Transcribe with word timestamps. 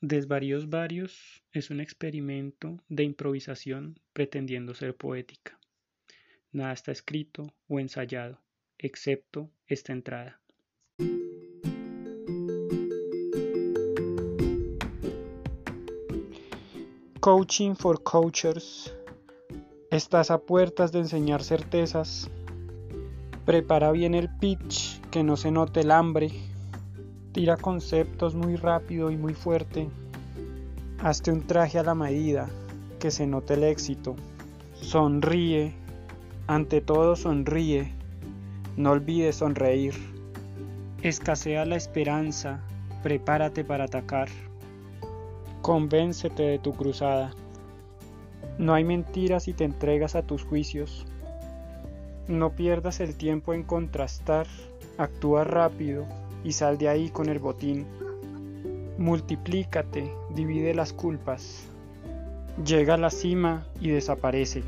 Desvaríos 0.00 0.70
varios 0.70 1.42
es 1.50 1.70
un 1.70 1.80
experimento 1.80 2.78
de 2.88 3.02
improvisación 3.02 3.98
pretendiendo 4.12 4.72
ser 4.72 4.94
poética. 4.94 5.58
Nada 6.52 6.72
está 6.72 6.92
escrito 6.92 7.52
o 7.66 7.80
ensayado, 7.80 8.40
excepto 8.78 9.50
esta 9.66 9.92
entrada. 9.92 10.40
Coaching 17.18 17.74
for 17.74 18.00
Coachers. 18.04 18.94
Estás 19.90 20.30
a 20.30 20.38
puertas 20.38 20.92
de 20.92 21.00
enseñar 21.00 21.42
certezas. 21.42 22.30
Prepara 23.44 23.90
bien 23.90 24.14
el 24.14 24.28
pitch, 24.38 25.00
que 25.10 25.24
no 25.24 25.36
se 25.36 25.50
note 25.50 25.80
el 25.80 25.90
hambre. 25.90 26.30
Tira 27.38 27.56
conceptos 27.56 28.34
muy 28.34 28.56
rápido 28.56 29.12
y 29.12 29.16
muy 29.16 29.32
fuerte. 29.32 29.88
Hazte 30.98 31.30
un 31.30 31.46
traje 31.46 31.78
a 31.78 31.84
la 31.84 31.94
medida, 31.94 32.48
que 32.98 33.12
se 33.12 33.28
note 33.28 33.54
el 33.54 33.62
éxito. 33.62 34.16
Sonríe, 34.74 35.72
ante 36.48 36.80
todo 36.80 37.14
sonríe. 37.14 37.92
No 38.76 38.90
olvides 38.90 39.36
sonreír. 39.36 39.94
Escasea 41.02 41.64
la 41.64 41.76
esperanza, 41.76 42.58
prepárate 43.04 43.62
para 43.62 43.84
atacar. 43.84 44.28
Convéncete 45.62 46.42
de 46.42 46.58
tu 46.58 46.72
cruzada. 46.72 47.30
No 48.58 48.74
hay 48.74 48.82
mentiras 48.82 49.44
si 49.44 49.52
te 49.52 49.62
entregas 49.62 50.16
a 50.16 50.24
tus 50.24 50.42
juicios. 50.42 51.06
No 52.26 52.50
pierdas 52.56 52.98
el 52.98 53.14
tiempo 53.14 53.54
en 53.54 53.62
contrastar, 53.62 54.48
actúa 54.98 55.44
rápido 55.44 56.04
y 56.44 56.52
sal 56.52 56.78
de 56.78 56.88
ahí 56.88 57.10
con 57.10 57.28
el 57.28 57.38
botín. 57.38 57.86
Multiplícate, 58.98 60.12
divide 60.34 60.74
las 60.74 60.92
culpas. 60.92 61.64
Llega 62.64 62.94
a 62.94 62.98
la 62.98 63.10
cima 63.10 63.66
y 63.80 63.90
desaparece. 63.90 64.62